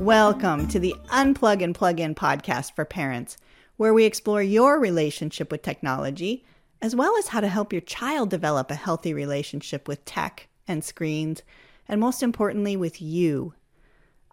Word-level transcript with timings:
Welcome 0.00 0.66
to 0.68 0.78
the 0.78 0.96
Unplug 1.08 1.62
and 1.62 1.74
Plug 1.74 2.00
In 2.00 2.14
podcast 2.14 2.74
for 2.74 2.86
parents, 2.86 3.36
where 3.76 3.92
we 3.92 4.06
explore 4.06 4.42
your 4.42 4.80
relationship 4.80 5.52
with 5.52 5.60
technology, 5.60 6.42
as 6.80 6.96
well 6.96 7.14
as 7.18 7.28
how 7.28 7.40
to 7.40 7.48
help 7.48 7.70
your 7.70 7.82
child 7.82 8.30
develop 8.30 8.70
a 8.70 8.76
healthy 8.76 9.12
relationship 9.12 9.86
with 9.86 10.02
tech 10.06 10.48
and 10.66 10.82
screens, 10.82 11.42
and 11.86 12.00
most 12.00 12.22
importantly, 12.22 12.78
with 12.78 13.02
you. 13.02 13.52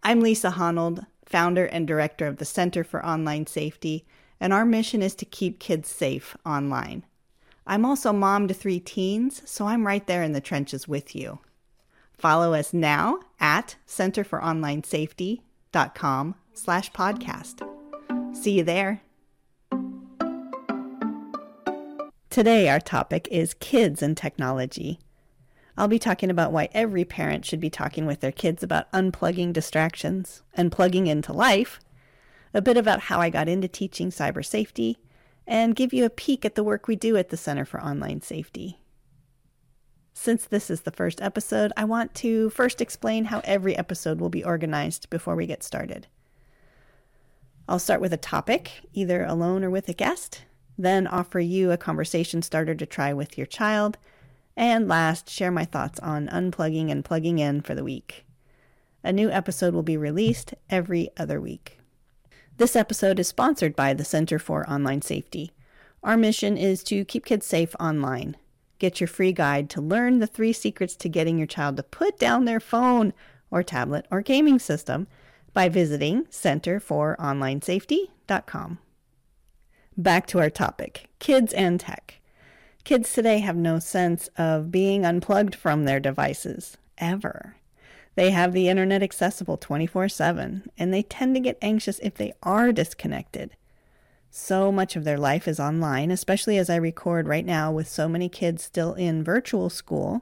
I'm 0.04 0.22
Lisa 0.22 0.52
Honold, 0.52 1.06
founder 1.26 1.66
and 1.66 1.86
director 1.86 2.28
of 2.28 2.38
the 2.38 2.46
Center 2.46 2.86
for 2.86 3.06
Online 3.06 3.46
Safety, 3.46 4.06
and 4.40 4.54
our 4.54 4.64
mission 4.64 5.02
is 5.02 5.16
to 5.16 5.26
keep 5.26 5.60
kids 5.60 5.90
safe 5.90 6.38
online. 6.46 7.04
I'm 7.66 7.84
also 7.84 8.14
mom 8.14 8.48
to 8.48 8.54
three 8.54 8.80
teens, 8.80 9.42
so 9.44 9.68
I'm 9.68 9.86
right 9.86 10.08
there 10.08 10.24
in 10.24 10.32
the 10.32 10.40
trenches 10.40 10.88
with 10.88 11.14
you. 11.14 11.40
Follow 12.18 12.54
us 12.54 12.74
now 12.74 13.20
at 13.42 13.76
Center 13.86 14.24
for 14.24 14.42
Online 14.42 14.82
Safety 14.86 15.44
com 15.72 16.36
slash 16.54 16.92
podcast. 16.92 17.68
See 18.36 18.52
you 18.52 18.64
there. 18.64 19.02
Today, 22.30 22.70
our 22.70 22.80
topic 22.80 23.28
is 23.32 23.56
kids 23.56 24.04
and 24.04 24.16
technology. 24.16 25.00
I'll 25.76 25.88
be 25.88 26.00
talking 26.00 26.30
about 26.30 26.52
why 26.52 26.70
every 26.72 27.06
parent 27.06 27.46
should 27.46 27.60
be 27.60 27.70
talking 27.70 28.06
with 28.06 28.20
their 28.20 28.32
kids 28.32 28.64
about 28.64 28.92
unplugging 28.92 29.54
distractions 29.54 30.42
and 30.54 30.72
plugging 30.72 31.08
into 31.08 31.34
life, 31.34 31.80
a 32.54 32.62
bit 32.62 32.78
about 32.78 33.02
how 33.02 33.20
I 33.20 33.30
got 33.30 33.50
into 33.50 33.68
teaching 33.68 34.10
cyber 34.10 34.46
safety, 34.46 34.98
and 35.46 35.76
give 35.76 35.94
you 35.94 36.06
a 36.06 36.10
peek 36.10 36.46
at 36.46 36.56
the 36.56 36.64
work 36.64 36.88
we 36.88 36.96
do 36.96 37.16
at 37.18 37.30
the 37.30 37.38
Center 37.38 37.66
for 37.66 37.82
Online 37.82 38.22
Safety. 38.22 38.80
Since 40.20 40.46
this 40.46 40.72
is 40.72 40.82
the 40.82 40.92
first 40.92 41.22
episode, 41.22 41.72
I 41.78 41.86
want 41.86 42.16
to 42.16 42.50
first 42.50 42.82
explain 42.82 43.26
how 43.26 43.40
every 43.44 43.78
episode 43.78 44.20
will 44.20 44.32
be 44.32 44.44
organized 44.44 45.12
before 45.12 45.36
we 45.36 45.46
get 45.46 45.62
started. 45.62 46.08
I'll 47.70 47.78
start 47.78 48.02
with 48.02 48.12
a 48.12 48.18
topic, 48.18 48.82
either 48.94 49.24
alone 49.24 49.64
or 49.64 49.70
with 49.70 49.88
a 49.88 49.94
guest, 49.94 50.42
then 50.76 51.06
offer 51.06 51.40
you 51.40 51.72
a 51.72 51.78
conversation 51.78 52.42
starter 52.42 52.74
to 52.74 52.86
try 52.88 53.14
with 53.14 53.38
your 53.38 53.46
child, 53.46 54.00
and 54.58 54.88
last, 54.88 55.30
share 55.30 55.52
my 55.52 55.66
thoughts 55.66 56.00
on 56.00 56.28
unplugging 56.30 56.92
and 56.92 57.06
plugging 57.06 57.38
in 57.38 57.62
for 57.62 57.76
the 57.76 57.84
week. 57.84 58.26
A 59.04 59.14
new 59.14 59.30
episode 59.30 59.76
will 59.76 59.84
be 59.84 59.98
released 59.98 60.56
every 60.68 61.10
other 61.16 61.40
week. 61.40 61.78
This 62.58 62.76
episode 62.76 63.20
is 63.20 63.28
sponsored 63.28 63.76
by 63.76 63.94
the 63.94 64.04
Center 64.04 64.40
for 64.40 64.68
Online 64.68 65.04
Safety. 65.04 65.52
Our 66.04 66.18
mission 66.18 66.58
is 66.58 66.84
to 66.86 67.06
keep 67.06 67.24
kids 67.24 67.46
safe 67.46 67.76
online. 67.80 68.36
Get 68.80 69.00
your 69.02 69.08
free 69.08 69.32
guide 69.32 69.70
to 69.72 69.82
learn 69.82 70.20
the 70.20 70.28
three 70.28 70.54
secrets 70.54 70.96
to 70.98 71.10
getting 71.10 71.38
your 71.38 71.48
child 71.48 71.78
to 71.78 71.84
put 71.84 72.20
down 72.20 72.46
their 72.46 72.60
phone 72.60 73.14
or 73.50 73.64
tablet 73.64 74.06
or 74.12 74.22
gaming 74.22 74.60
system 74.60 75.08
by 75.54 75.70
visiting 75.70 76.26
centerforonlinesafety.com. 76.26 78.78
Back 79.98 80.28
to 80.28 80.40
our 80.40 80.52
topic 80.52 81.10
kids 81.20 81.54
and 81.54 81.80
tech. 81.80 82.20
Kids 82.84 83.12
today 83.12 83.40
have 83.40 83.56
no 83.56 83.80
sense 83.80 84.30
of 84.38 84.70
being 84.72 85.04
unplugged 85.06 85.56
from 85.56 85.86
their 85.86 86.00
devices, 86.00 86.78
ever. 87.00 87.56
They 88.16 88.30
have 88.32 88.54
the 88.54 88.70
internet 88.70 89.04
accessible 89.04 89.58
24 89.58 90.10
7, 90.10 90.72
and 90.78 90.94
they 90.94 91.04
tend 91.04 91.36
to 91.36 91.42
get 91.42 91.58
anxious 91.62 92.00
if 92.00 92.16
they 92.16 92.34
are 92.44 92.72
disconnected. 92.72 93.52
So 94.40 94.72
much 94.72 94.96
of 94.96 95.04
their 95.04 95.18
life 95.18 95.48
is 95.48 95.60
online, 95.60 96.12
especially 96.12 96.60
as 96.60 96.70
I 96.70 96.76
record 96.76 97.28
right 97.28 97.46
now 97.46 97.72
with 97.72 97.88
so 97.88 98.08
many 98.08 98.30
kids 98.30 98.64
still 98.64 98.94
in 98.94 99.24
virtual 99.24 99.68
school. 99.68 100.22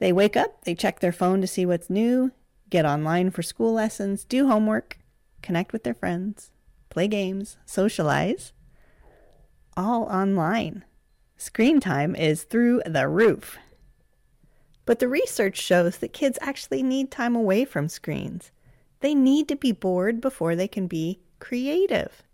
They 0.00 0.12
wake 0.12 0.36
up, 0.36 0.64
they 0.64 0.74
check 0.74 0.98
their 0.98 1.12
phone 1.12 1.40
to 1.40 1.46
see 1.46 1.64
what's 1.64 1.88
new, 1.88 2.32
get 2.68 2.84
online 2.84 3.30
for 3.30 3.40
school 3.40 3.72
lessons, 3.72 4.24
do 4.24 4.48
homework, 4.48 4.98
connect 5.42 5.72
with 5.72 5.84
their 5.84 5.94
friends, 5.94 6.50
play 6.90 7.06
games, 7.06 7.56
socialize. 7.64 8.52
All 9.76 10.02
online. 10.06 10.84
Screen 11.36 11.78
time 11.78 12.16
is 12.16 12.42
through 12.42 12.82
the 12.84 13.06
roof. 13.06 13.58
But 14.86 14.98
the 14.98 15.08
research 15.08 15.56
shows 15.56 15.98
that 15.98 16.12
kids 16.12 16.36
actually 16.42 16.82
need 16.82 17.12
time 17.12 17.36
away 17.36 17.64
from 17.64 17.88
screens. 17.88 18.50
They 19.00 19.14
need 19.14 19.46
to 19.48 19.56
be 19.56 19.70
bored 19.70 20.20
before 20.20 20.56
they 20.56 20.68
can 20.68 20.88
be 20.88 21.20
creative 21.38 22.24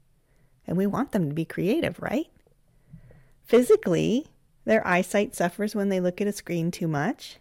and 0.67 0.77
we 0.77 0.87
want 0.87 1.13
them 1.13 1.29
to 1.29 1.35
be 1.35 1.45
creative, 1.45 2.01
right? 2.01 2.29
Physically, 3.45 4.27
their 4.65 4.87
eyesight 4.87 5.35
suffers 5.35 5.75
when 5.75 5.89
they 5.89 6.01
look 6.01 6.21
at 6.21 6.27
a 6.27 6.33
screen 6.33 6.71
too 6.71 6.89
much. 6.89 7.39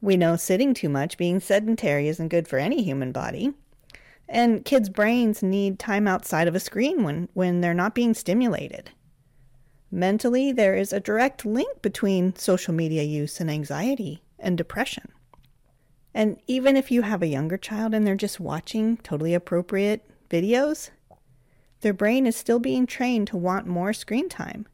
We 0.00 0.16
know 0.16 0.36
sitting 0.36 0.74
too 0.74 0.88
much, 0.88 1.16
being 1.16 1.40
sedentary, 1.40 2.08
isn't 2.08 2.28
good 2.28 2.48
for 2.48 2.58
any 2.58 2.82
human 2.82 3.12
body. 3.12 3.54
And 4.28 4.64
kids' 4.64 4.88
brains 4.88 5.42
need 5.42 5.78
time 5.78 6.08
outside 6.08 6.48
of 6.48 6.54
a 6.54 6.60
screen 6.60 7.04
when, 7.04 7.28
when 7.34 7.60
they're 7.60 7.74
not 7.74 7.94
being 7.94 8.14
stimulated. 8.14 8.90
Mentally, 9.90 10.50
there 10.50 10.74
is 10.74 10.92
a 10.92 11.00
direct 11.00 11.46
link 11.46 11.80
between 11.80 12.34
social 12.34 12.74
media 12.74 13.02
use 13.02 13.40
and 13.40 13.50
anxiety 13.50 14.22
and 14.38 14.58
depression. 14.58 15.12
And 16.12 16.40
even 16.46 16.76
if 16.76 16.90
you 16.90 17.02
have 17.02 17.22
a 17.22 17.26
younger 17.26 17.56
child 17.56 17.94
and 17.94 18.06
they're 18.06 18.14
just 18.14 18.40
watching 18.40 18.96
totally 18.98 19.34
appropriate 19.34 20.04
videos, 20.28 20.90
their 21.84 21.92
brain 21.92 22.26
is 22.26 22.34
still 22.34 22.58
being 22.58 22.86
trained 22.86 23.28
to 23.28 23.36
want 23.36 23.66
more 23.66 23.92
screen 23.92 24.26
time. 24.26 24.66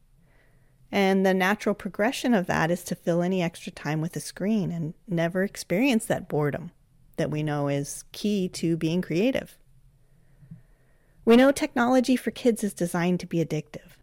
And 0.93 1.26
the 1.26 1.34
natural 1.34 1.75
progression 1.75 2.34
of 2.34 2.47
that 2.47 2.71
is 2.71 2.84
to 2.84 2.94
fill 2.94 3.21
any 3.21 3.43
extra 3.43 3.72
time 3.72 4.00
with 4.00 4.15
a 4.15 4.21
screen 4.21 4.71
and 4.71 4.94
never 5.09 5.43
experience 5.43 6.06
that 6.06 6.28
boredom 6.28 6.71
that 7.16 7.28
we 7.28 7.43
know 7.43 7.66
is 7.66 8.04
key 8.12 8.48
to 8.50 8.76
being 8.76 9.03
creative. 9.03 9.59
We 11.25 11.34
know 11.37 11.50
technology 11.50 12.15
for 12.15 12.31
kids 12.31 12.62
is 12.62 12.72
designed 12.72 13.19
to 13.21 13.27
be 13.27 13.44
addictive. 13.44 13.97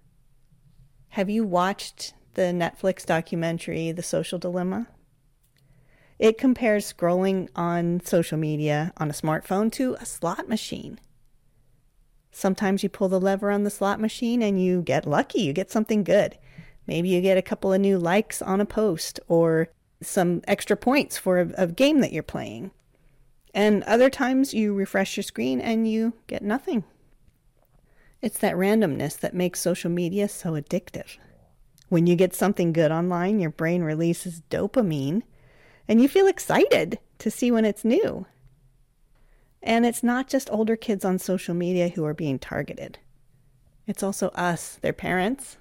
Have 1.10 1.30
you 1.30 1.46
watched 1.46 2.14
the 2.34 2.52
Netflix 2.54 3.06
documentary, 3.06 3.94
The 3.94 4.04
Social 4.04 4.38
Dilemma? 4.38 4.88
It 6.20 6.38
compares 6.38 6.92
scrolling 6.92 7.48
on 7.56 8.02
social 8.02 8.38
media 8.38 8.92
on 8.98 9.10
a 9.10 9.14
smartphone 9.14 9.72
to 9.74 9.96
a 10.02 10.06
slot 10.06 10.50
machine. 10.50 11.00
Sometimes 12.32 12.84
you 12.84 12.90
pull 12.90 13.10
the 13.10 13.20
lever 13.20 13.50
on 13.50 13.64
the 13.64 13.70
slot 13.70 14.00
machine 14.00 14.42
and 14.42 14.62
you 14.64 14.82
get 14.82 15.08
lucky, 15.08 15.42
you 15.42 15.54
get 15.54 15.72
something 15.72 16.04
good. 16.04 16.38
Maybe 16.86 17.10
you 17.10 17.22
get 17.22 17.38
a 17.38 17.42
couple 17.42 17.74
of 17.74 17.82
new 17.82 17.98
likes 17.98 18.42
on 18.42 18.62
a 18.62 18.66
post 18.66 19.20
or 19.28 19.70
some 20.02 20.42
extra 20.48 20.78
points 20.78 21.18
for 21.18 21.40
a, 21.40 21.50
a 21.58 21.68
game 21.68 22.00
that 22.02 22.14
you're 22.14 22.24
playing. 22.24 22.72
And 23.54 23.84
other 23.84 24.10
times 24.10 24.54
you 24.54 24.74
refresh 24.74 25.18
your 25.18 25.24
screen 25.24 25.60
and 25.60 25.90
you 25.90 26.14
get 26.28 26.44
nothing. 26.44 26.84
It's 28.22 28.40
that 28.40 28.56
randomness 28.56 29.18
that 29.20 29.34
makes 29.34 29.60
social 29.60 29.90
media 29.90 30.28
so 30.28 30.54
addictive. 30.54 31.18
When 31.90 32.08
you 32.08 32.16
get 32.16 32.36
something 32.36 32.74
good 32.74 32.92
online, 32.92 33.40
your 33.40 33.50
brain 33.50 33.82
releases 33.82 34.42
dopamine 34.50 35.24
and 35.88 36.02
you 36.02 36.08
feel 36.08 36.28
excited 36.28 37.00
to 37.20 37.32
see 37.32 37.52
when 37.52 37.66
it's 37.66 37.86
new. 37.86 38.26
And 39.62 39.86
it's 39.86 40.04
not 40.04 40.28
just 40.28 40.52
older 40.52 40.76
kids 40.76 41.04
on 41.04 41.20
social 41.20 41.56
media 41.56 41.90
who 41.90 42.06
are 42.06 42.14
being 42.14 42.40
targeted, 42.40 43.00
it's 43.86 44.04
also 44.04 44.30
us, 44.30 44.78
their 44.82 44.94
parents. 44.94 45.58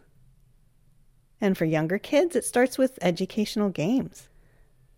And 1.40 1.56
for 1.56 1.64
younger 1.64 1.98
kids, 1.98 2.34
it 2.34 2.44
starts 2.44 2.78
with 2.78 2.98
educational 3.02 3.68
games. 3.68 4.28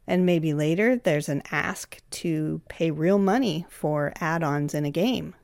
And 0.07 0.25
maybe 0.25 0.55
later 0.55 0.97
there's 0.97 1.29
an 1.29 1.43
ask 1.51 2.01
to 2.11 2.63
pay 2.69 2.91
real 2.91 3.19
money 3.19 3.67
for 3.69 4.13
add 4.21 4.43
ons 4.43 4.73
in 4.73 4.87
a 4.87 4.91
game. 4.91 5.35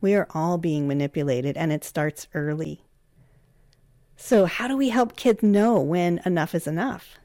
We 0.00 0.14
are 0.14 0.28
all 0.34 0.58
being 0.58 0.86
manipulated, 0.86 1.56
and 1.56 1.72
it 1.72 1.84
starts 1.84 2.26
early. 2.34 2.84
So, 4.16 4.44
how 4.44 4.68
do 4.68 4.76
we 4.76 4.90
help 4.90 5.16
kids 5.16 5.42
know 5.42 5.80
when 5.80 6.20
enough 6.26 6.54
is 6.54 6.66
enough? 6.66 7.18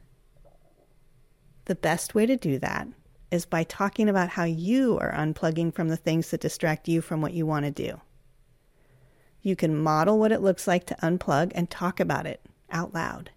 The 1.66 1.75
best 1.75 2.16
way 2.16 2.25
to 2.25 2.38
do 2.38 2.59
that 2.59 2.88
is 3.35 3.45
by 3.45 3.63
talking 3.63 4.09
about 4.09 4.29
how 4.29 4.45
you 4.45 4.97
are 4.97 5.13
unplugging 5.13 5.71
from 5.71 5.89
the 5.89 5.97
things 5.97 6.31
that 6.31 6.41
distract 6.41 6.87
you 6.87 7.01
from 7.01 7.21
what 7.21 7.33
you 7.33 7.45
want 7.45 7.65
to 7.65 7.71
do. 7.71 8.01
You 9.41 9.55
can 9.55 9.77
model 9.77 10.17
what 10.17 10.31
it 10.31 10.41
looks 10.41 10.67
like 10.67 10.87
to 10.87 10.95
unplug 11.03 11.51
and 11.53 11.69
talk 11.69 11.99
about 11.99 12.25
it 12.25 12.41
out 12.71 12.95
loud. 12.95 13.29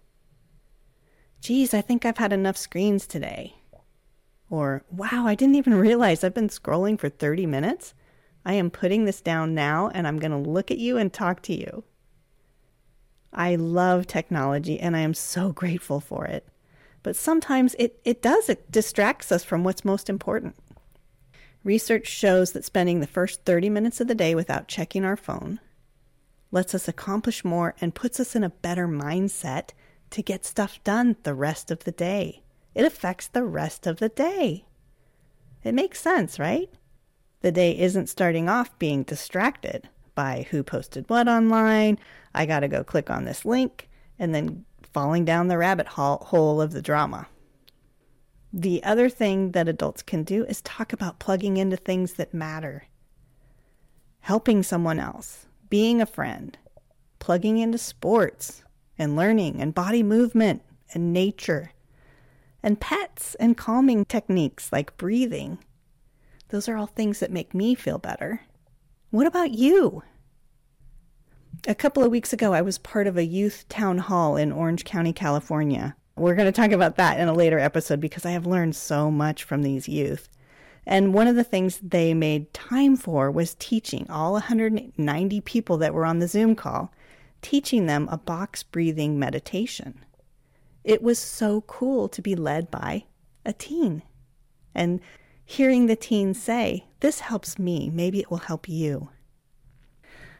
Geez, 1.41 1.73
I 1.73 1.81
think 1.81 2.03
I've 2.03 2.17
had 2.17 2.33
enough 2.33 2.57
screens 2.57 3.05
today. 3.05 3.55
Or, 4.49 4.83
wow, 4.89 5.27
I 5.27 5.35
didn't 5.35 5.55
even 5.55 5.75
realize 5.89 6.23
I've 6.23 6.33
been 6.33 6.49
scrolling 6.49 6.99
for 6.99 7.09
30 7.09 7.45
minutes. 7.45 7.93
I 8.43 8.53
am 8.53 8.71
putting 8.71 9.05
this 9.05 9.21
down 9.21 9.53
now 9.53 9.91
and 9.93 10.07
I'm 10.07 10.17
going 10.17 10.31
to 10.31 10.49
look 10.49 10.71
at 10.71 10.79
you 10.79 10.97
and 10.97 11.13
talk 11.13 11.43
to 11.43 11.53
you. 11.53 11.83
I 13.31 13.55
love 13.55 14.07
technology 14.07 14.79
and 14.79 14.95
I 14.95 15.01
am 15.01 15.13
so 15.13 15.51
grateful 15.51 15.99
for 15.99 16.25
it 16.25 16.47
but 17.03 17.15
sometimes 17.15 17.75
it, 17.79 17.99
it 18.03 18.21
does, 18.21 18.49
it 18.49 18.71
distracts 18.71 19.31
us 19.31 19.43
from 19.43 19.63
what's 19.63 19.85
most 19.85 20.09
important. 20.09 20.55
Research 21.63 22.07
shows 22.07 22.53
that 22.53 22.65
spending 22.65 22.99
the 22.99 23.07
first 23.07 23.43
30 23.45 23.69
minutes 23.69 23.99
of 23.99 24.07
the 24.07 24.15
day 24.15 24.33
without 24.33 24.67
checking 24.67 25.03
our 25.03 25.17
phone 25.17 25.59
lets 26.51 26.73
us 26.73 26.87
accomplish 26.87 27.45
more 27.45 27.75
and 27.79 27.95
puts 27.95 28.19
us 28.19 28.35
in 28.35 28.43
a 28.43 28.49
better 28.49 28.87
mindset 28.87 29.69
to 30.09 30.23
get 30.23 30.45
stuff 30.45 30.83
done 30.83 31.15
the 31.23 31.33
rest 31.33 31.69
of 31.69 31.83
the 31.83 31.91
day. 31.91 32.41
It 32.73 32.85
affects 32.85 33.27
the 33.27 33.43
rest 33.43 33.85
of 33.85 33.97
the 33.97 34.09
day. 34.09 34.65
It 35.63 35.73
makes 35.73 35.99
sense, 35.99 36.39
right? 36.39 36.69
The 37.41 37.51
day 37.51 37.77
isn't 37.77 38.09
starting 38.09 38.49
off 38.49 38.77
being 38.79 39.03
distracted 39.03 39.89
by 40.15 40.47
who 40.49 40.63
posted 40.63 41.09
what 41.09 41.27
online, 41.27 41.99
I 42.33 42.45
got 42.45 42.61
to 42.61 42.67
go 42.67 42.83
click 42.83 43.09
on 43.09 43.25
this 43.25 43.45
link, 43.45 43.89
and 44.17 44.33
then 44.33 44.65
falling 44.93 45.25
down 45.25 45.47
the 45.47 45.57
rabbit 45.57 45.87
hole 45.87 46.61
of 46.61 46.71
the 46.71 46.81
drama. 46.81 47.27
The 48.51 48.83
other 48.83 49.09
thing 49.09 49.51
that 49.51 49.67
adults 49.67 50.01
can 50.01 50.23
do 50.23 50.43
is 50.45 50.61
talk 50.61 50.91
about 50.91 51.19
plugging 51.19 51.57
into 51.57 51.77
things 51.77 52.13
that 52.13 52.33
matter. 52.33 52.85
Helping 54.21 54.63
someone 54.63 54.99
else, 54.99 55.45
being 55.69 56.01
a 56.01 56.05
friend, 56.05 56.57
plugging 57.19 57.57
into 57.57 57.77
sports 57.77 58.63
and 58.97 59.15
learning 59.15 59.61
and 59.61 59.75
body 59.75 60.03
movement 60.03 60.63
and 60.93 61.13
nature 61.13 61.71
and 62.63 62.81
pets 62.81 63.35
and 63.35 63.55
calming 63.55 64.05
techniques 64.05 64.71
like 64.71 64.97
breathing. 64.97 65.59
Those 66.49 66.67
are 66.67 66.75
all 66.75 66.87
things 66.87 67.19
that 67.19 67.31
make 67.31 67.53
me 67.53 67.75
feel 67.75 67.99
better. 67.99 68.41
What 69.11 69.27
about 69.27 69.51
you? 69.51 70.03
A 71.69 71.75
couple 71.75 72.03
of 72.03 72.09
weeks 72.09 72.33
ago, 72.33 72.51
I 72.51 72.63
was 72.63 72.79
part 72.79 73.05
of 73.05 73.15
a 73.15 73.23
youth 73.23 73.63
town 73.69 73.99
hall 73.99 74.35
in 74.35 74.51
Orange 74.51 74.85
County, 74.85 75.13
California. 75.13 75.95
We're 76.15 76.33
going 76.33 76.51
to 76.51 76.61
talk 76.61 76.71
about 76.71 76.95
that 76.95 77.19
in 77.19 77.27
a 77.27 77.33
later 77.33 77.59
episode 77.59 77.99
because 77.99 78.25
I 78.25 78.31
have 78.31 78.47
learned 78.47 78.75
so 78.75 79.11
much 79.11 79.43
from 79.43 79.61
these 79.61 79.87
youth. 79.87 80.29
And 80.87 81.13
one 81.13 81.27
of 81.27 81.35
the 81.35 81.43
things 81.43 81.79
they 81.83 82.15
made 82.15 82.55
time 82.55 82.95
for 82.95 83.29
was 83.29 83.53
teaching 83.53 84.07
all 84.09 84.31
190 84.31 85.41
people 85.41 85.77
that 85.77 85.93
were 85.93 86.07
on 86.07 86.17
the 86.17 86.27
Zoom 86.27 86.55
call, 86.55 86.91
teaching 87.43 87.85
them 87.85 88.09
a 88.09 88.17
box 88.17 88.63
breathing 88.63 89.19
meditation. 89.19 90.03
It 90.83 91.03
was 91.03 91.19
so 91.19 91.61
cool 91.61 92.09
to 92.09 92.21
be 92.23 92.35
led 92.35 92.71
by 92.71 93.03
a 93.45 93.53
teen. 93.53 94.01
And 94.73 95.01
hearing 95.45 95.85
the 95.85 95.95
teen 95.95 96.33
say, 96.33 96.85
This 97.01 97.19
helps 97.19 97.59
me, 97.59 97.91
maybe 97.93 98.19
it 98.19 98.31
will 98.31 98.37
help 98.37 98.67
you. 98.67 99.09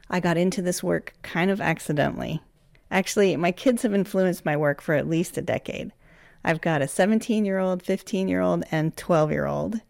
I 0.09 0.19
got 0.19 0.37
into 0.37 0.61
this 0.61 0.81
work 0.81 1.13
kind 1.21 1.51
of 1.51 1.61
accidentally. 1.61 2.41
Actually, 2.91 3.35
my 3.35 3.51
kids 3.51 3.83
have 3.83 3.93
influenced 3.93 4.45
my 4.45 4.57
work 4.57 4.81
for 4.81 4.95
at 4.95 5.07
least 5.07 5.37
a 5.37 5.41
decade. 5.41 5.91
I've 6.43 6.61
got 6.61 6.81
a 6.81 6.87
17 6.87 7.45
year 7.45 7.59
old, 7.59 7.83
15 7.83 8.27
year 8.27 8.41
old, 8.41 8.63
and 8.71 8.95
12 8.95 9.31
year 9.31 9.45
old. 9.45 9.81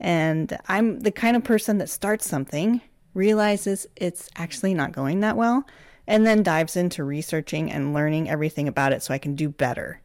And 0.00 0.58
I'm 0.68 1.00
the 1.00 1.12
kind 1.12 1.36
of 1.36 1.44
person 1.44 1.78
that 1.78 1.88
starts 1.88 2.28
something, 2.28 2.80
realizes 3.14 3.86
it's 3.96 4.28
actually 4.36 4.74
not 4.74 4.92
going 4.92 5.20
that 5.20 5.36
well, 5.36 5.66
and 6.06 6.26
then 6.26 6.42
dives 6.42 6.76
into 6.76 7.04
researching 7.04 7.70
and 7.70 7.94
learning 7.94 8.28
everything 8.28 8.68
about 8.68 8.92
it 8.92 9.02
so 9.02 9.14
I 9.14 9.18
can 9.18 9.34
do 9.34 9.48
better. 9.48 10.00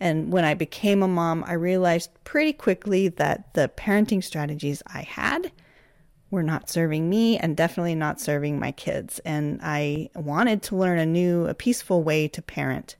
And 0.00 0.32
when 0.32 0.44
I 0.44 0.54
became 0.54 1.02
a 1.02 1.08
mom, 1.08 1.44
I 1.46 1.54
realized 1.54 2.10
pretty 2.24 2.52
quickly 2.52 3.08
that 3.08 3.54
the 3.54 3.70
parenting 3.76 4.22
strategies 4.22 4.82
I 4.86 5.02
had 5.02 5.52
were 6.30 6.42
not 6.42 6.68
serving 6.68 7.08
me 7.08 7.38
and 7.38 7.56
definitely 7.56 7.94
not 7.94 8.20
serving 8.20 8.58
my 8.58 8.72
kids. 8.72 9.18
And 9.20 9.60
I 9.62 10.10
wanted 10.14 10.62
to 10.64 10.76
learn 10.76 10.98
a 10.98 11.06
new, 11.06 11.46
a 11.46 11.54
peaceful 11.54 12.02
way 12.02 12.28
to 12.28 12.42
parent. 12.42 12.96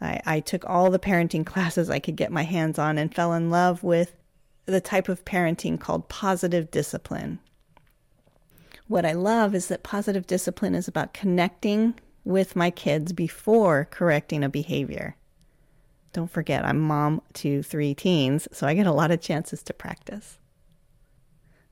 I, 0.00 0.20
I 0.24 0.40
took 0.40 0.64
all 0.68 0.90
the 0.90 0.98
parenting 0.98 1.44
classes 1.46 1.90
I 1.90 1.98
could 1.98 2.16
get 2.16 2.32
my 2.32 2.42
hands 2.42 2.78
on 2.78 2.98
and 2.98 3.14
fell 3.14 3.32
in 3.32 3.50
love 3.50 3.82
with 3.82 4.16
the 4.66 4.80
type 4.80 5.08
of 5.08 5.24
parenting 5.24 5.78
called 5.78 6.08
positive 6.08 6.70
discipline. 6.70 7.40
What 8.88 9.06
I 9.06 9.12
love 9.12 9.54
is 9.54 9.68
that 9.68 9.82
positive 9.82 10.26
discipline 10.26 10.74
is 10.74 10.88
about 10.88 11.14
connecting 11.14 11.94
with 12.24 12.56
my 12.56 12.70
kids 12.70 13.12
before 13.12 13.86
correcting 13.90 14.42
a 14.42 14.48
behavior. 14.48 15.16
Don't 16.12 16.30
forget, 16.30 16.64
I'm 16.64 16.80
mom 16.80 17.22
to 17.34 17.62
three 17.62 17.94
teens, 17.94 18.48
so 18.50 18.66
I 18.66 18.74
get 18.74 18.88
a 18.88 18.92
lot 18.92 19.12
of 19.12 19.20
chances 19.20 19.62
to 19.64 19.72
practice. 19.72 20.39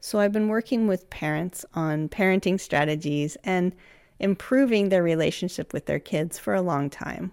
So 0.00 0.20
I've 0.20 0.32
been 0.32 0.48
working 0.48 0.86
with 0.86 1.10
parents 1.10 1.64
on 1.74 2.08
parenting 2.08 2.60
strategies 2.60 3.36
and 3.44 3.74
improving 4.18 4.88
their 4.88 5.02
relationship 5.02 5.72
with 5.72 5.86
their 5.86 5.98
kids 5.98 6.38
for 6.38 6.54
a 6.54 6.62
long 6.62 6.90
time. 6.90 7.32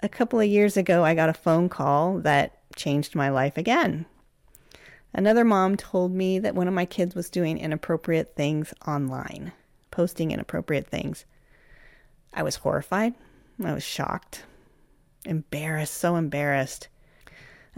A 0.00 0.08
couple 0.08 0.40
of 0.40 0.46
years 0.46 0.76
ago, 0.76 1.04
I 1.04 1.14
got 1.14 1.28
a 1.28 1.34
phone 1.34 1.68
call 1.68 2.18
that 2.20 2.58
changed 2.74 3.14
my 3.14 3.28
life 3.28 3.58
again. 3.58 4.06
Another 5.12 5.44
mom 5.44 5.76
told 5.76 6.12
me 6.12 6.38
that 6.38 6.54
one 6.54 6.68
of 6.68 6.74
my 6.74 6.86
kids 6.86 7.14
was 7.14 7.30
doing 7.30 7.58
inappropriate 7.58 8.34
things 8.36 8.72
online, 8.86 9.52
posting 9.90 10.30
inappropriate 10.30 10.86
things. 10.86 11.24
I 12.32 12.42
was 12.42 12.56
horrified. 12.56 13.14
I 13.62 13.74
was 13.74 13.82
shocked 13.82 14.44
embarrassed, 15.24 15.94
so 15.94 16.16
embarrassed. 16.16 16.88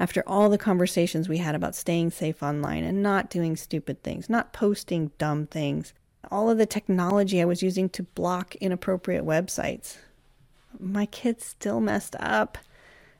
After 0.02 0.24
all 0.26 0.48
the 0.48 0.58
conversations 0.58 1.28
we 1.28 1.38
had 1.38 1.54
about 1.54 1.76
staying 1.76 2.10
safe 2.10 2.42
online 2.42 2.82
and 2.82 3.04
not 3.04 3.30
doing 3.30 3.54
stupid 3.54 4.02
things, 4.02 4.28
not 4.28 4.52
posting 4.52 5.12
dumb 5.16 5.46
things, 5.46 5.94
all 6.28 6.50
of 6.50 6.58
the 6.58 6.66
technology 6.66 7.40
I 7.40 7.44
was 7.44 7.62
using 7.62 7.88
to 7.90 8.02
block 8.02 8.56
inappropriate 8.56 9.24
websites, 9.24 9.98
my 10.80 11.06
kids 11.06 11.44
still 11.44 11.80
messed 11.80 12.16
up, 12.18 12.58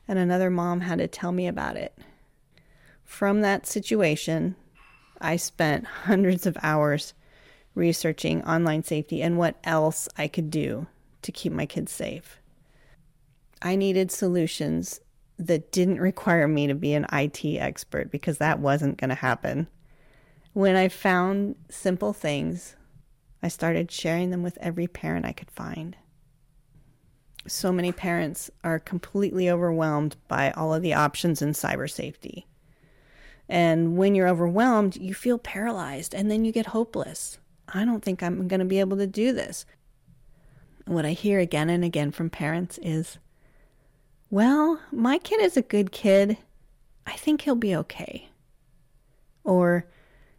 and 0.09 0.19
another 0.19 0.49
mom 0.49 0.81
had 0.81 0.99
to 0.99 1.07
tell 1.07 1.31
me 1.31 1.47
about 1.47 1.77
it. 1.77 1.97
From 3.05 3.39
that 3.39 3.65
situation, 3.65 4.57
I 5.21 5.37
spent 5.37 5.85
hundreds 5.85 6.45
of 6.45 6.57
hours 6.61 7.13
researching 7.75 8.43
online 8.43 8.83
safety 8.83 9.21
and 9.21 9.37
what 9.37 9.55
else 9.63 10.09
I 10.17 10.27
could 10.27 10.51
do 10.51 10.87
to 11.21 11.31
keep 11.31 11.53
my 11.53 11.65
kids 11.65 11.93
safe. 11.93 12.39
I 13.61 13.77
needed 13.77 14.11
solutions 14.11 14.99
that 15.47 15.71
didn't 15.71 15.99
require 15.99 16.47
me 16.47 16.67
to 16.67 16.75
be 16.75 16.93
an 16.93 17.05
IT 17.11 17.43
expert 17.45 18.11
because 18.11 18.37
that 18.37 18.59
wasn't 18.59 18.97
going 18.97 19.09
to 19.09 19.15
happen. 19.15 19.67
When 20.53 20.75
I 20.75 20.87
found 20.87 21.55
simple 21.69 22.13
things, 22.13 22.75
I 23.41 23.47
started 23.47 23.91
sharing 23.91 24.29
them 24.29 24.43
with 24.43 24.57
every 24.61 24.87
parent 24.87 25.25
I 25.25 25.33
could 25.33 25.51
find. 25.51 25.97
So 27.47 27.71
many 27.71 27.91
parents 27.91 28.49
are 28.63 28.79
completely 28.79 29.49
overwhelmed 29.49 30.15
by 30.27 30.51
all 30.51 30.73
of 30.73 30.81
the 30.81 30.93
options 30.93 31.41
in 31.41 31.49
cyber 31.49 31.89
safety. 31.89 32.47
And 33.49 33.97
when 33.97 34.15
you're 34.15 34.29
overwhelmed, 34.29 34.95
you 34.95 35.13
feel 35.13 35.37
paralyzed 35.37 36.15
and 36.15 36.31
then 36.31 36.45
you 36.45 36.51
get 36.51 36.67
hopeless. 36.67 37.37
I 37.67 37.83
don't 37.83 38.03
think 38.03 38.23
I'm 38.23 38.47
going 38.47 38.59
to 38.59 38.65
be 38.65 38.79
able 38.79 38.97
to 38.97 39.07
do 39.07 39.33
this. 39.33 39.65
What 40.85 41.05
I 41.05 41.11
hear 41.11 41.39
again 41.39 41.69
and 41.69 41.83
again 41.83 42.11
from 42.11 42.29
parents 42.29 42.77
is 42.81 43.17
well, 44.33 44.79
my 44.91 45.19
kid 45.19 45.39
is 45.41 45.55
a 45.55 45.61
good 45.61 45.91
kid. 45.91 46.39
I 47.05 47.11
think 47.11 47.41
he'll 47.41 47.53
be 47.53 47.75
okay. 47.75 48.29
Or, 49.43 49.85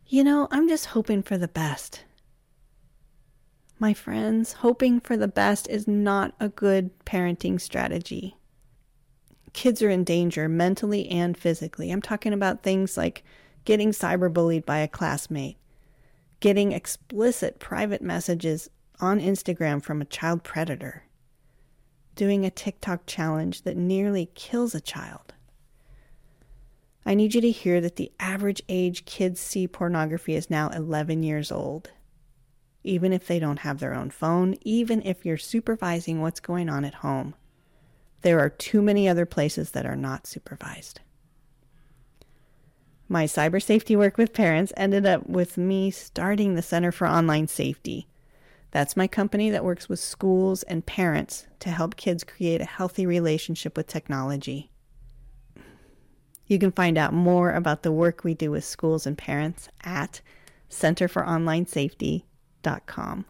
you 0.08 0.24
know, 0.24 0.48
I'm 0.50 0.68
just 0.68 0.86
hoping 0.86 1.22
for 1.22 1.38
the 1.38 1.46
best. 1.46 2.02
My 3.78 3.94
friends, 3.94 4.54
hoping 4.54 4.98
for 4.98 5.16
the 5.16 5.28
best 5.28 5.68
is 5.70 5.86
not 5.86 6.34
a 6.40 6.48
good 6.48 6.90
parenting 7.04 7.60
strategy. 7.60 8.36
Kids 9.52 9.80
are 9.80 9.90
in 9.90 10.02
danger 10.02 10.48
mentally 10.48 11.08
and 11.08 11.38
physically. 11.38 11.92
I'm 11.92 12.02
talking 12.02 12.32
about 12.32 12.64
things 12.64 12.96
like 12.96 13.22
getting 13.64 13.92
cyberbullied 13.92 14.66
by 14.66 14.78
a 14.78 14.88
classmate, 14.88 15.58
getting 16.40 16.72
explicit 16.72 17.60
private 17.60 18.02
messages 18.02 18.68
on 18.98 19.20
Instagram 19.20 19.80
from 19.80 20.02
a 20.02 20.06
child 20.06 20.42
predator, 20.42 21.04
doing 22.14 22.44
a 22.44 22.50
TikTok 22.50 23.06
challenge 23.06 23.62
that 23.62 23.76
nearly 23.76 24.30
kills 24.34 24.74
a 24.74 24.80
child. 24.80 25.34
I 27.06 27.14
need 27.14 27.34
you 27.34 27.40
to 27.42 27.50
hear 27.50 27.80
that 27.80 27.96
the 27.96 28.12
average 28.18 28.62
age 28.68 29.04
kids 29.04 29.40
see 29.40 29.68
pornography 29.68 30.34
is 30.34 30.48
now 30.48 30.70
11 30.70 31.22
years 31.22 31.52
old. 31.52 31.90
Even 32.82 33.12
if 33.12 33.26
they 33.26 33.38
don't 33.38 33.60
have 33.60 33.78
their 33.78 33.94
own 33.94 34.10
phone, 34.10 34.56
even 34.62 35.02
if 35.02 35.24
you're 35.24 35.36
supervising 35.36 36.20
what's 36.20 36.40
going 36.40 36.68
on 36.68 36.84
at 36.84 36.94
home, 36.96 37.34
there 38.22 38.40
are 38.40 38.48
too 38.48 38.80
many 38.80 39.08
other 39.08 39.26
places 39.26 39.72
that 39.72 39.86
are 39.86 39.96
not 39.96 40.26
supervised. 40.26 41.00
My 43.06 43.24
cyber 43.24 43.62
safety 43.62 43.96
work 43.96 44.16
with 44.16 44.32
parents 44.32 44.72
ended 44.76 45.04
up 45.04 45.26
with 45.28 45.58
me 45.58 45.90
starting 45.90 46.54
the 46.54 46.62
Center 46.62 46.90
for 46.90 47.06
Online 47.06 47.46
Safety 47.48 48.08
that's 48.74 48.96
my 48.96 49.06
company 49.06 49.48
that 49.50 49.64
works 49.64 49.88
with 49.88 50.00
schools 50.00 50.64
and 50.64 50.84
parents 50.84 51.46
to 51.60 51.70
help 51.70 51.94
kids 51.94 52.24
create 52.24 52.60
a 52.60 52.64
healthy 52.64 53.06
relationship 53.06 53.76
with 53.76 53.86
technology. 53.86 54.72
You 56.48 56.58
can 56.58 56.72
find 56.72 56.98
out 56.98 57.12
more 57.12 57.52
about 57.52 57.84
the 57.84 57.92
work 57.92 58.24
we 58.24 58.34
do 58.34 58.50
with 58.50 58.64
schools 58.64 59.06
and 59.06 59.16
parents 59.16 59.68
at 59.84 60.20
centerforonlinesafety.com. 60.68 63.24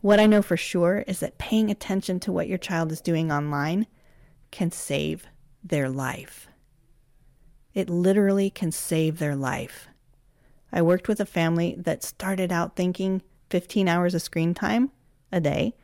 What 0.00 0.20
I 0.20 0.26
know 0.26 0.42
for 0.42 0.56
sure 0.56 1.02
is 1.08 1.18
that 1.18 1.38
paying 1.38 1.68
attention 1.68 2.20
to 2.20 2.30
what 2.30 2.46
your 2.46 2.58
child 2.58 2.92
is 2.92 3.00
doing 3.00 3.32
online 3.32 3.88
can 4.52 4.70
save 4.70 5.26
their 5.64 5.88
life. 5.88 6.46
It 7.74 7.90
literally 7.90 8.48
can 8.48 8.70
save 8.70 9.18
their 9.18 9.34
life. 9.34 9.88
I 10.70 10.82
worked 10.82 11.08
with 11.08 11.18
a 11.18 11.26
family 11.26 11.74
that 11.78 12.04
started 12.04 12.52
out 12.52 12.76
thinking 12.76 13.20
15 13.50 13.88
hours 13.88 14.14
of 14.14 14.22
screen 14.22 14.54
time 14.54 14.90
a 15.32 15.40
day 15.40 15.74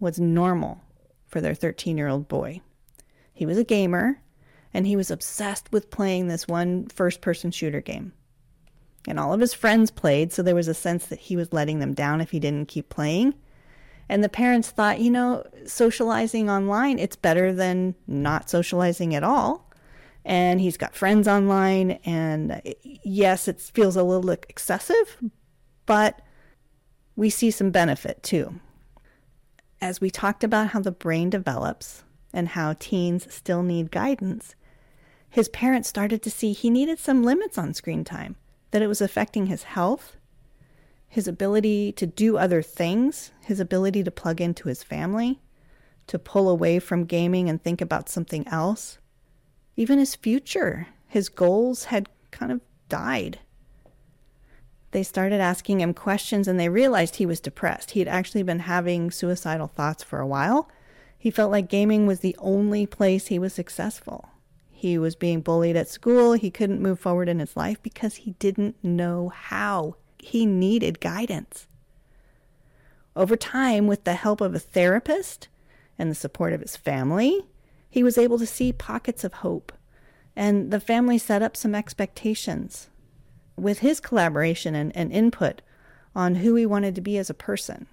was 0.00 0.18
normal 0.20 0.80
for 1.26 1.40
their 1.40 1.54
13 1.54 1.96
year 1.96 2.08
old 2.08 2.28
boy. 2.28 2.60
He 3.32 3.46
was 3.46 3.58
a 3.58 3.64
gamer 3.64 4.20
and 4.72 4.86
he 4.86 4.96
was 4.96 5.10
obsessed 5.10 5.70
with 5.72 5.90
playing 5.90 6.28
this 6.28 6.46
one 6.46 6.86
first 6.88 7.20
person 7.20 7.50
shooter 7.50 7.80
game. 7.80 8.12
And 9.08 9.20
all 9.20 9.32
of 9.32 9.40
his 9.40 9.54
friends 9.54 9.90
played, 9.90 10.32
so 10.32 10.42
there 10.42 10.54
was 10.54 10.68
a 10.68 10.74
sense 10.74 11.06
that 11.06 11.20
he 11.20 11.36
was 11.36 11.52
letting 11.52 11.78
them 11.78 11.94
down 11.94 12.20
if 12.20 12.30
he 12.30 12.40
didn't 12.40 12.68
keep 12.68 12.88
playing. 12.88 13.34
And 14.08 14.22
the 14.22 14.28
parents 14.28 14.70
thought, 14.70 15.00
you 15.00 15.10
know, 15.10 15.44
socializing 15.64 16.50
online, 16.50 16.98
it's 16.98 17.16
better 17.16 17.52
than 17.52 17.94
not 18.06 18.50
socializing 18.50 19.14
at 19.14 19.24
all. 19.24 19.70
And 20.24 20.60
he's 20.60 20.76
got 20.76 20.96
friends 20.96 21.28
online, 21.28 21.92
and 22.04 22.52
uh, 22.52 22.60
yes, 22.82 23.46
it 23.46 23.60
feels 23.60 23.94
a 23.96 24.02
little 24.02 24.28
excessive, 24.30 25.18
but 25.86 26.20
we 27.16 27.30
see 27.30 27.50
some 27.50 27.70
benefit 27.70 28.22
too. 28.22 28.60
As 29.80 30.00
we 30.00 30.10
talked 30.10 30.44
about 30.44 30.68
how 30.68 30.80
the 30.80 30.92
brain 30.92 31.30
develops 31.30 32.04
and 32.32 32.48
how 32.48 32.74
teens 32.78 33.26
still 33.32 33.62
need 33.62 33.90
guidance, 33.90 34.54
his 35.28 35.48
parents 35.48 35.88
started 35.88 36.22
to 36.22 36.30
see 36.30 36.52
he 36.52 36.70
needed 36.70 36.98
some 36.98 37.22
limits 37.22 37.58
on 37.58 37.74
screen 37.74 38.04
time, 38.04 38.36
that 38.70 38.82
it 38.82 38.86
was 38.86 39.00
affecting 39.00 39.46
his 39.46 39.64
health, 39.64 40.16
his 41.08 41.26
ability 41.26 41.92
to 41.92 42.06
do 42.06 42.36
other 42.36 42.62
things, 42.62 43.32
his 43.44 43.60
ability 43.60 44.04
to 44.04 44.10
plug 44.10 44.40
into 44.40 44.68
his 44.68 44.82
family, 44.82 45.40
to 46.06 46.18
pull 46.18 46.48
away 46.48 46.78
from 46.78 47.04
gaming 47.04 47.48
and 47.48 47.62
think 47.62 47.80
about 47.80 48.08
something 48.08 48.46
else. 48.48 48.98
Even 49.76 49.98
his 49.98 50.14
future, 50.14 50.88
his 51.08 51.28
goals 51.28 51.84
had 51.84 52.08
kind 52.30 52.52
of 52.52 52.60
died. 52.88 53.38
They 54.92 55.02
started 55.02 55.40
asking 55.40 55.80
him 55.80 55.94
questions 55.94 56.48
and 56.48 56.58
they 56.58 56.68
realized 56.68 57.16
he 57.16 57.26
was 57.26 57.40
depressed. 57.40 57.92
He 57.92 58.00
had 58.00 58.08
actually 58.08 58.42
been 58.42 58.60
having 58.60 59.10
suicidal 59.10 59.66
thoughts 59.66 60.02
for 60.02 60.20
a 60.20 60.26
while. 60.26 60.70
He 61.18 61.30
felt 61.30 61.50
like 61.50 61.68
gaming 61.68 62.06
was 62.06 62.20
the 62.20 62.36
only 62.38 62.86
place 62.86 63.26
he 63.26 63.38
was 63.38 63.52
successful. 63.52 64.28
He 64.70 64.98
was 64.98 65.16
being 65.16 65.40
bullied 65.40 65.76
at 65.76 65.88
school. 65.88 66.34
He 66.34 66.50
couldn't 66.50 66.82
move 66.82 67.00
forward 67.00 67.28
in 67.28 67.40
his 67.40 67.56
life 67.56 67.82
because 67.82 68.16
he 68.16 68.32
didn't 68.32 68.76
know 68.84 69.30
how. 69.30 69.96
He 70.18 70.46
needed 70.46 71.00
guidance. 71.00 71.66
Over 73.14 73.36
time, 73.36 73.86
with 73.86 74.04
the 74.04 74.14
help 74.14 74.40
of 74.40 74.54
a 74.54 74.58
therapist 74.58 75.48
and 75.98 76.10
the 76.10 76.14
support 76.14 76.52
of 76.52 76.60
his 76.60 76.76
family, 76.76 77.46
he 77.88 78.02
was 78.02 78.18
able 78.18 78.38
to 78.38 78.46
see 78.46 78.72
pockets 78.72 79.24
of 79.24 79.34
hope. 79.34 79.72
And 80.36 80.70
the 80.70 80.80
family 80.80 81.16
set 81.16 81.40
up 81.40 81.56
some 81.56 81.74
expectations 81.74 82.90
with 83.56 83.80
his 83.80 84.00
collaboration 84.00 84.74
and, 84.74 84.94
and 84.96 85.12
input 85.12 85.62
on 86.14 86.36
who 86.36 86.54
he 86.54 86.66
wanted 86.66 86.94
to 86.94 87.00
be 87.00 87.18
as 87.18 87.30
a 87.30 87.34
person. 87.34 87.86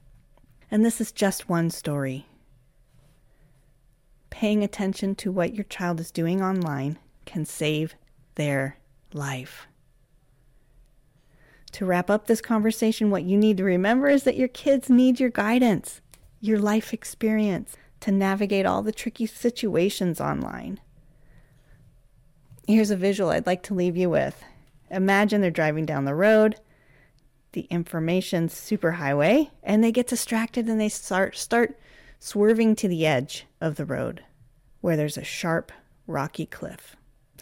And 0.70 0.86
this 0.86 1.00
is 1.00 1.12
just 1.12 1.50
one 1.50 1.70
story 1.70 2.25
paying 4.34 4.63
attention 4.63 5.13
to 5.13 5.32
what 5.32 5.53
your 5.53 5.63
child 5.65 6.00
is 6.00 6.10
doing 6.10 6.41
online 6.41 6.98
can 7.24 7.46
save 7.46 7.93
their 8.34 8.75
life. 9.13 9.67
To 11.74 11.86
wrap 11.86 12.10
up 12.10 12.25
this 12.25 12.41
conversation, 12.41 13.12
what 13.12 13.24
you 13.24 13.38
need 13.38 13.58
to 13.58 13.63
remember 13.63 14.10
is 14.10 14.24
that 14.24 14.36
your 14.36 14.48
kids 14.48 14.89
need 14.89 15.20
your 15.20 15.29
guidance, 15.29 16.01
your 16.41 16.58
life 16.58 16.93
experience 16.93 17.77
to 18.00 18.12
navigate 18.12 18.65
all 18.65 18.82
the 18.82 18.91
tricky 18.91 19.27
situations 19.27 20.20
online. 20.20 20.79
Here's 22.67 22.89
a 22.89 22.98
visual 22.98 23.29
I'd 23.29 23.46
like 23.46 23.62
to 23.63 23.75
leave 23.75 23.96
you 23.96 24.10
with. 24.10 24.43
Imagine 24.93 25.41
they're 25.41 25.51
driving 25.51 25.85
down 25.85 26.05
the 26.05 26.15
road, 26.15 26.55
the 27.53 27.62
information 27.69 28.47
superhighway, 28.47 29.50
and 29.63 29.83
they 29.83 29.91
get 29.91 30.07
distracted 30.07 30.67
and 30.67 30.79
they 30.79 30.89
start 30.89 31.35
start 31.35 31.77
swerving 32.19 32.75
to 32.77 32.88
the 32.88 33.05
edge 33.05 33.45
of 33.59 33.75
the 33.75 33.85
road 33.85 34.23
where 34.81 34.95
there's 34.95 35.17
a 35.17 35.23
sharp, 35.23 35.71
rocky 36.07 36.45
cliff. 36.45 36.95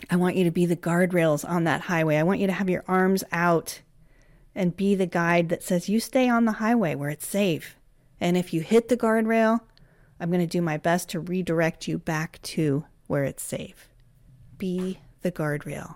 I 0.09 0.15
want 0.15 0.35
you 0.35 0.43
to 0.43 0.51
be 0.51 0.65
the 0.65 0.75
guardrails 0.75 1.47
on 1.47 1.65
that 1.65 1.81
highway. 1.81 2.17
I 2.17 2.23
want 2.23 2.39
you 2.39 2.47
to 2.47 2.53
have 2.53 2.69
your 2.69 2.83
arms 2.87 3.23
out 3.31 3.81
and 4.55 4.75
be 4.75 4.95
the 4.95 5.05
guide 5.05 5.49
that 5.49 5.63
says, 5.63 5.89
You 5.89 5.99
stay 5.99 6.29
on 6.29 6.45
the 6.45 6.53
highway 6.53 6.95
where 6.95 7.09
it's 7.09 7.27
safe. 7.27 7.75
And 8.19 8.37
if 8.37 8.53
you 8.53 8.61
hit 8.61 8.87
the 8.87 8.97
guardrail, 8.97 9.61
I'm 10.19 10.29
going 10.29 10.41
to 10.41 10.47
do 10.47 10.61
my 10.61 10.77
best 10.77 11.09
to 11.09 11.19
redirect 11.19 11.87
you 11.87 11.97
back 11.97 12.39
to 12.43 12.85
where 13.07 13.23
it's 13.23 13.43
safe. 13.43 13.89
Be 14.57 14.99
the 15.21 15.31
guardrail. 15.31 15.95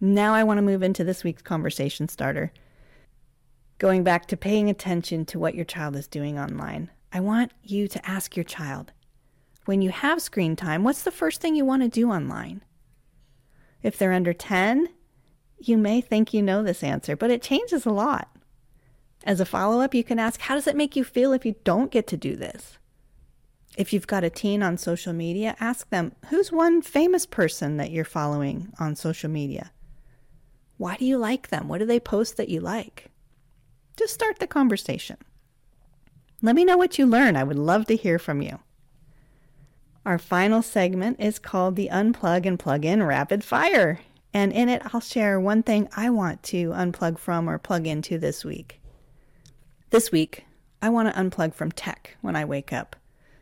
Now 0.00 0.34
I 0.34 0.44
want 0.44 0.58
to 0.58 0.62
move 0.62 0.82
into 0.82 1.04
this 1.04 1.22
week's 1.22 1.42
conversation 1.42 2.08
starter. 2.08 2.52
Going 3.78 4.02
back 4.02 4.26
to 4.26 4.36
paying 4.36 4.70
attention 4.70 5.26
to 5.26 5.38
what 5.38 5.54
your 5.54 5.64
child 5.64 5.94
is 5.96 6.06
doing 6.06 6.38
online. 6.38 6.90
I 7.12 7.20
want 7.20 7.52
you 7.62 7.88
to 7.88 8.08
ask 8.08 8.36
your 8.36 8.44
child 8.44 8.92
when 9.66 9.82
you 9.82 9.90
have 9.90 10.22
screen 10.22 10.56
time, 10.56 10.82
what's 10.82 11.02
the 11.02 11.10
first 11.10 11.40
thing 11.40 11.54
you 11.54 11.64
want 11.64 11.82
to 11.82 11.88
do 11.88 12.10
online? 12.10 12.62
If 13.82 13.96
they're 13.96 14.12
under 14.12 14.32
10, 14.32 14.88
you 15.58 15.76
may 15.76 16.00
think 16.00 16.34
you 16.34 16.42
know 16.42 16.62
this 16.62 16.82
answer, 16.82 17.14
but 17.14 17.30
it 17.30 17.42
changes 17.42 17.86
a 17.86 17.90
lot. 17.90 18.36
As 19.24 19.38
a 19.38 19.44
follow 19.44 19.80
up, 19.80 19.94
you 19.94 20.02
can 20.02 20.18
ask, 20.18 20.40
How 20.40 20.54
does 20.54 20.66
it 20.66 20.76
make 20.76 20.96
you 20.96 21.04
feel 21.04 21.32
if 21.32 21.44
you 21.44 21.54
don't 21.62 21.90
get 21.90 22.06
to 22.08 22.16
do 22.16 22.34
this? 22.34 22.78
If 23.76 23.92
you've 23.92 24.06
got 24.06 24.24
a 24.24 24.30
teen 24.30 24.62
on 24.62 24.76
social 24.76 25.12
media, 25.12 25.56
ask 25.60 25.88
them, 25.90 26.12
Who's 26.30 26.50
one 26.50 26.80
famous 26.82 27.26
person 27.26 27.76
that 27.76 27.90
you're 27.90 28.04
following 28.04 28.72
on 28.80 28.96
social 28.96 29.30
media? 29.30 29.70
Why 30.80 30.96
do 30.96 31.04
you 31.04 31.18
like 31.18 31.48
them? 31.48 31.68
What 31.68 31.76
do 31.76 31.84
they 31.84 32.00
post 32.00 32.38
that 32.38 32.48
you 32.48 32.58
like? 32.58 33.10
Just 33.98 34.14
start 34.14 34.38
the 34.38 34.46
conversation. 34.46 35.18
Let 36.40 36.56
me 36.56 36.64
know 36.64 36.78
what 36.78 36.98
you 36.98 37.04
learn. 37.04 37.36
I 37.36 37.44
would 37.44 37.58
love 37.58 37.84
to 37.88 37.96
hear 37.96 38.18
from 38.18 38.40
you. 38.40 38.60
Our 40.06 40.16
final 40.18 40.62
segment 40.62 41.20
is 41.20 41.38
called 41.38 41.76
the 41.76 41.90
Unplug 41.92 42.46
and 42.46 42.58
Plug 42.58 42.86
In 42.86 43.02
Rapid 43.02 43.44
Fire. 43.44 44.00
And 44.32 44.54
in 44.54 44.70
it, 44.70 44.80
I'll 44.94 45.02
share 45.02 45.38
one 45.38 45.62
thing 45.62 45.86
I 45.94 46.08
want 46.08 46.42
to 46.44 46.70
unplug 46.70 47.18
from 47.18 47.46
or 47.46 47.58
plug 47.58 47.86
into 47.86 48.16
this 48.16 48.42
week. 48.42 48.80
This 49.90 50.10
week, 50.10 50.46
I 50.80 50.88
want 50.88 51.14
to 51.14 51.20
unplug 51.20 51.52
from 51.52 51.72
tech 51.72 52.16
when 52.22 52.36
I 52.36 52.46
wake 52.46 52.72
up. 52.72 52.96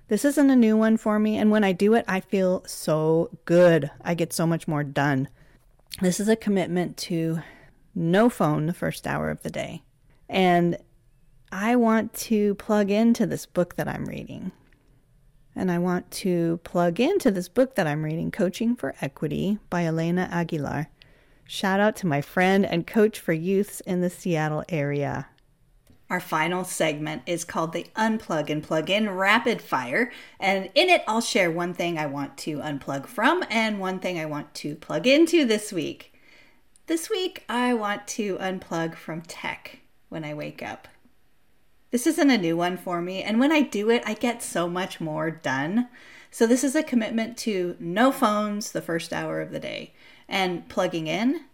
This 0.09 0.25
isn't 0.25 0.51
a 0.51 0.57
new 0.57 0.77
one 0.77 0.97
for 0.97 1.21
me, 1.21 1.37
and 1.37 1.53
when 1.53 1.63
I 1.63 1.71
do 1.71 1.95
it, 1.95 2.05
I 2.09 2.19
feel 2.19 2.65
so 2.67 3.31
good. 3.45 3.93
I 4.03 4.15
get 4.15 4.33
so 4.33 4.45
much 4.45 4.67
more 4.67 4.83
done. 4.83 5.29
This 6.01 6.21
is 6.21 6.29
a 6.29 6.37
commitment 6.37 6.97
to 6.99 7.41
no 7.93 8.31
phone 8.31 8.67
the 8.67 8.73
first 8.73 9.05
hour 9.05 9.31
of 9.31 9.43
the 9.43 9.51
day. 9.51 9.83
And 10.29 10.79
I 11.51 11.75
want 11.75 12.15
to 12.15 12.55
plug 12.55 12.93
into 12.93 13.27
this 13.27 13.47
book 13.47 13.75
that 13.75 13.89
I'm 13.89 14.05
reading. 14.05 14.53
And 15.57 15.73
I 15.73 15.79
want 15.79 16.09
to 16.13 16.61
plug 16.63 17.01
into 17.01 17.33
this 17.33 17.49
book 17.49 17.75
that 17.75 17.89
I'm 17.89 18.05
reading, 18.05 18.31
Coaching 18.31 18.77
for 18.77 18.95
Equity 19.01 19.59
by 19.71 19.85
Elena 19.87 20.29
Aguilar. 20.31 20.89
Shout 21.45 21.81
out 21.81 21.97
to 21.97 22.07
my 22.07 22.21
friend 22.21 22.65
and 22.65 22.87
coach 22.87 23.19
for 23.19 23.33
youths 23.33 23.81
in 23.81 24.01
the 24.01 24.11
Seattle 24.11 24.63
area. 24.69 25.27
Our 26.11 26.21
final 26.21 26.65
segment 26.65 27.23
is 27.27 27.45
called 27.45 27.73
the 27.73 27.87
Unplug 27.95 28.49
and 28.49 28.63
Plug 28.63 28.89
In 28.89 29.11
Rapid 29.11 29.61
Fire. 29.61 30.11
And 30.41 30.71
in 30.75 30.89
it, 30.89 31.05
I'll 31.07 31.21
share 31.21 31.51
one 31.51 31.75
thing 31.75 31.99
I 31.99 32.07
want 32.07 32.39
to 32.39 32.59
unplug 32.59 33.07
from 33.07 33.45
and 33.51 33.79
one 33.79 33.99
thing 33.99 34.19
I 34.19 34.25
want 34.25 34.55
to 34.55 34.75
plug 34.75 35.07
into 35.07 35.45
this 35.45 35.71
week. 35.71 36.15
This 36.87 37.11
week, 37.11 37.45
I 37.47 37.75
want 37.75 38.07
to 38.09 38.39
unplug 38.39 38.95
from 38.95 39.21
tech 39.21 39.81
when 40.09 40.25
I 40.25 40.33
wake 40.33 40.63
up. 40.63 40.89
This 41.91 42.07
isn't 42.07 42.31
a 42.31 42.39
new 42.39 42.57
one 42.57 42.79
for 42.79 43.03
me, 43.03 43.23
and 43.23 43.39
when 43.39 43.53
I 43.53 43.61
do 43.61 43.91
it, 43.91 44.03
I 44.07 44.15
get 44.15 44.43
so 44.43 44.69
much 44.69 45.01
more 45.01 45.31
done. 45.31 45.89
So, 46.31 46.47
this 46.47 46.65
is 46.65 46.75
a 46.75 46.83
commitment 46.83 47.37
to 47.39 47.77
no 47.79 48.13
phones 48.13 48.73
the 48.73 48.83
first 48.83 49.13
hour 49.13 49.41
of 49.41 49.51
the 49.51 49.61
day 49.61 49.93
and 50.29 50.69
plugging 50.69 51.07
in. 51.07 51.45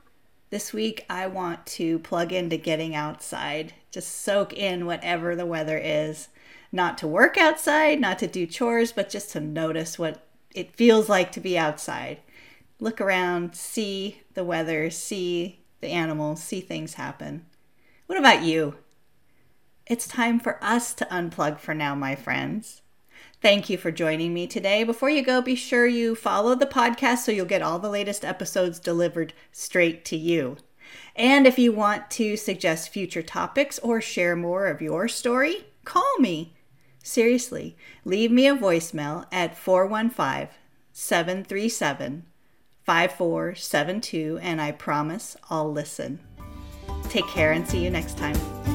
This 0.55 0.73
week, 0.73 1.05
I 1.11 1.27
want 1.27 1.67
to 1.67 1.99
plug 1.99 2.33
into 2.33 2.57
getting 2.57 2.95
outside, 2.95 3.73
just 3.91 4.21
soak 4.23 4.53
in 4.53 4.87
whatever 4.87 5.35
the 5.35 5.45
weather 5.45 5.77
is. 5.77 6.29
Not 6.71 6.97
to 6.99 7.09
work 7.09 7.37
outside, 7.37 8.01
not 8.01 8.21
to 8.21 8.29
do 8.29 8.47
chores, 8.47 8.93
but 8.93 9.11
just 9.11 9.33
to 9.33 9.41
notice 9.41 9.99
what 9.99 10.25
it 10.55 10.77
feels 10.77 11.09
like 11.09 11.33
to 11.33 11.41
be 11.41 11.59
outside. 11.59 12.21
Look 12.79 13.01
around, 13.01 13.57
see 13.57 14.21
the 14.35 14.45
weather, 14.45 14.91
see 14.91 15.65
the 15.81 15.89
animals, 15.89 16.41
see 16.41 16.61
things 16.61 16.95
happen. 16.95 17.47
What 18.07 18.21
about 18.21 18.45
you? 18.45 18.77
It's 19.89 20.07
time 20.07 20.39
for 20.39 20.63
us 20.63 20.95
to 20.95 21.05
unplug 21.07 21.59
for 21.59 21.75
now, 21.75 21.97
my 21.97 22.15
friends. 22.15 22.81
Thank 23.45 23.69
you 23.69 23.77
for 23.77 23.91
joining 23.91 24.33
me 24.33 24.47
today. 24.47 24.85
Before 24.85 25.11
you 25.11 25.21
go, 25.23 25.43
be 25.43 25.55
sure 25.55 25.87
you 25.87 26.15
follow 26.15 26.55
the 26.55 26.65
podcast 26.65 27.19
so 27.19 27.31
you'll 27.31 27.45
get 27.45 27.61
all 27.61 27.79
the 27.79 27.91
latest 27.91 28.25
episodes 28.25 28.81
delivered 28.81 29.35
straight 29.53 30.03
to 30.07 30.17
you. 30.17 30.57
And 31.15 31.47
if 31.47 31.59
you 31.59 31.71
want 31.71 32.11
to 32.13 32.39
suggest 32.39 32.89
future 32.89 33.21
topics 33.21 33.79
or 33.81 34.01
share 34.01 34.35
more 34.35 34.69
of 34.69 34.81
your 34.81 35.09
story, 35.09 35.67
call 35.85 36.19
me. 36.19 36.55
Seriously, 37.03 37.77
leave 38.03 38.31
me 38.31 38.47
a 38.47 38.57
voicemail 38.57 39.27
at 39.31 39.59
415 39.59 40.49
737 40.95 42.25
5472, 42.87 44.39
and 44.41 44.59
I 44.59 44.73
promise 44.73 45.37
I'll 45.51 45.71
listen. 45.71 46.19
Take 47.11 47.27
care 47.27 47.53
and 47.53 47.69
see 47.69 47.85
you 47.85 47.91
next 47.91 48.17
time. 48.17 48.74